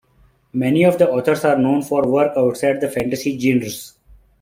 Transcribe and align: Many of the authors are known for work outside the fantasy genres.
Many 0.53 0.83
of 0.83 0.97
the 0.97 1.07
authors 1.07 1.45
are 1.45 1.59
known 1.59 1.83
for 1.83 2.01
work 2.07 2.33
outside 2.35 2.81
the 2.81 2.89
fantasy 2.89 3.37
genres. 3.37 3.99